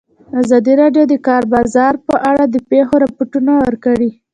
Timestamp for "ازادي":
0.41-0.73